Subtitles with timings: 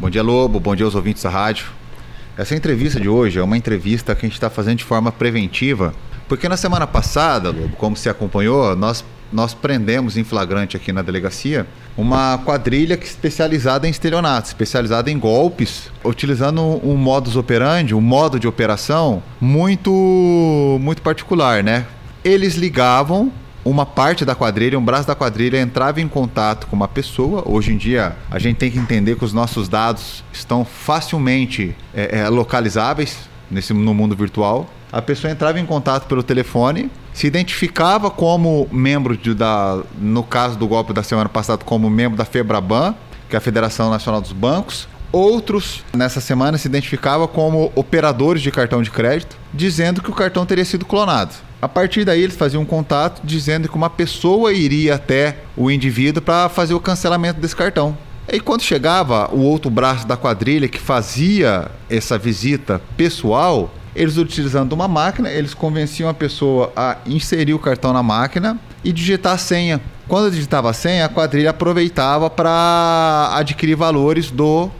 [0.00, 0.58] Bom dia, Lobo.
[0.58, 1.66] Bom dia aos ouvintes da rádio.
[2.34, 5.92] Essa entrevista de hoje é uma entrevista que a gente está fazendo de forma preventiva,
[6.26, 11.02] porque na semana passada, Lobo, como você acompanhou, nós, nós prendemos em flagrante aqui na
[11.02, 11.66] delegacia
[11.98, 18.40] uma quadrilha que especializada em estelionato, especializada em golpes, utilizando um modus operandi, um modo
[18.40, 21.84] de operação muito, muito particular, né?
[22.24, 23.30] Eles ligavam
[23.64, 27.42] uma parte da quadrilha, um braço da quadrilha entrava em contato com uma pessoa.
[27.46, 32.20] Hoje em dia, a gente tem que entender que os nossos dados estão facilmente é,
[32.20, 34.68] é, localizáveis nesse, no mundo virtual.
[34.92, 40.58] A pessoa entrava em contato pelo telefone, se identificava como membro de, da, no caso
[40.58, 42.94] do golpe da semana passada, como membro da FEBRABAN,
[43.28, 44.88] que é a Federação Nacional dos Bancos.
[45.12, 50.46] Outros, nessa semana, se identificavam como operadores de cartão de crédito, dizendo que o cartão
[50.46, 51.34] teria sido clonado.
[51.62, 56.22] A partir daí, eles faziam um contato dizendo que uma pessoa iria até o indivíduo
[56.22, 57.96] para fazer o cancelamento desse cartão.
[58.32, 64.72] E quando chegava o outro braço da quadrilha que fazia essa visita pessoal, eles utilizando
[64.72, 69.38] uma máquina, eles convenciam a pessoa a inserir o cartão na máquina e digitar a
[69.38, 69.80] senha.
[70.08, 74.70] Quando digitava a senha, a quadrilha aproveitava para adquirir valores do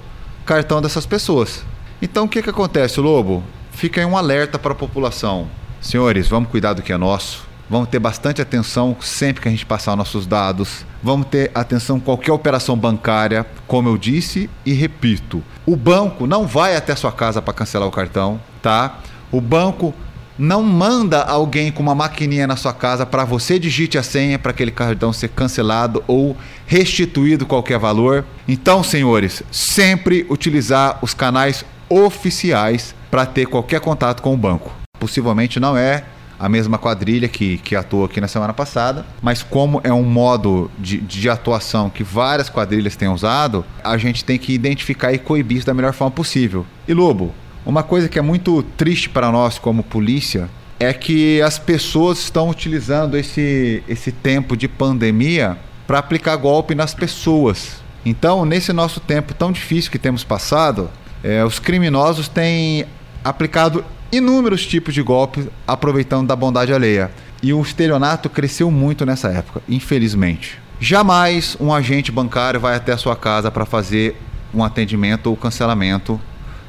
[0.47, 1.63] cartão dessas pessoas.
[2.01, 3.43] Então o que, que acontece, Lobo?
[3.71, 5.49] Fica aí um alerta para a população
[5.81, 7.49] Senhores, vamos cuidar do que é nosso.
[7.69, 10.85] Vamos ter bastante atenção sempre que a gente passar nossos dados.
[11.03, 15.43] Vamos ter atenção em qualquer operação bancária, como eu disse e repito.
[15.65, 18.99] O banco não vai até sua casa para cancelar o cartão, tá?
[19.33, 19.95] O banco
[20.39, 24.51] não manda alguém com uma maquininha na sua casa para você digite a senha para
[24.51, 28.25] aquele cartão ser cancelado ou restituído qualquer valor.
[28.49, 35.59] Então, senhores, sempre utilizar os canais oficiais para ter qualquer contato com o banco possivelmente
[35.59, 36.05] não é
[36.39, 40.71] a mesma quadrilha que, que atuou aqui na semana passada, mas como é um modo
[40.79, 45.59] de, de atuação que várias quadrilhas têm usado, a gente tem que identificar e coibir
[45.59, 46.65] isso da melhor forma possível.
[46.89, 47.35] E Lobo,
[47.67, 52.49] uma coisa que é muito triste para nós como polícia é que as pessoas estão
[52.49, 57.83] utilizando esse, esse tempo de pandemia para aplicar golpe nas pessoas.
[58.03, 60.91] Então, nesse nosso tempo tão difícil que temos passado,
[61.23, 62.87] é, os criminosos têm
[63.23, 67.11] aplicado inúmeros tipos de golpes aproveitando da bondade alheia.
[67.43, 70.59] E o estelionato cresceu muito nessa época, infelizmente.
[70.79, 74.21] Jamais um agente bancário vai até a sua casa para fazer
[74.53, 76.21] um atendimento ou cancelamento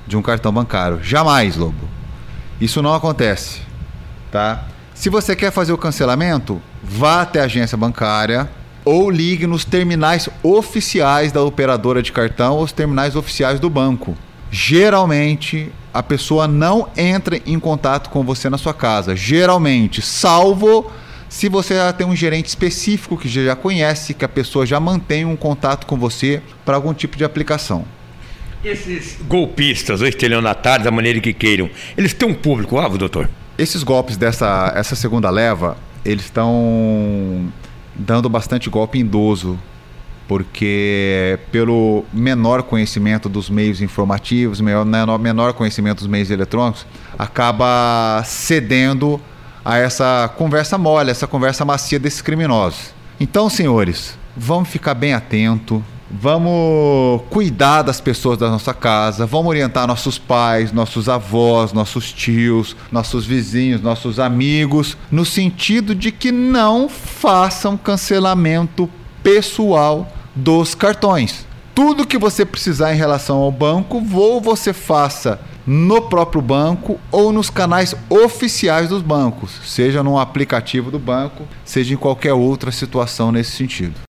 [0.07, 0.99] de um cartão bancário.
[1.03, 1.89] Jamais, Lobo.
[2.59, 3.61] Isso não acontece,
[4.31, 4.65] tá?
[4.93, 8.49] Se você quer fazer o cancelamento, vá até a agência bancária
[8.85, 14.15] ou ligue nos terminais oficiais da operadora de cartão ou os terminais oficiais do banco.
[14.51, 19.15] Geralmente a pessoa não entra em contato com você na sua casa.
[19.15, 20.91] Geralmente, salvo
[21.31, 25.23] se você já tem um gerente específico que já conhece, que a pessoa já mantém
[25.23, 27.85] um contato com você para algum tipo de aplicação.
[28.63, 33.29] Esses golpistas ou estelionatários, da maneira que queiram, eles têm um público-alvo, doutor?
[33.57, 37.49] Esses golpes dessa essa segunda leva, eles estão
[37.95, 39.57] dando bastante golpe idoso
[40.31, 46.85] porque pelo menor conhecimento dos meios informativos, menor, menor conhecimento dos meios eletrônicos,
[47.19, 49.19] acaba cedendo
[49.65, 52.93] a essa conversa mole, essa conversa macia desses criminosos.
[53.19, 59.85] Então, senhores, vamos ficar bem atento, vamos cuidar das pessoas da nossa casa, vamos orientar
[59.85, 66.87] nossos pais, nossos avós, nossos tios, nossos vizinhos, nossos amigos, no sentido de que não
[66.87, 68.89] façam cancelamento
[69.21, 71.45] pessoal dos cartões.
[71.73, 77.31] Tudo que você precisar em relação ao banco, ou você faça no próprio banco ou
[77.31, 83.31] nos canais oficiais dos bancos, seja no aplicativo do banco, seja em qualquer outra situação
[83.31, 84.01] nesse sentido.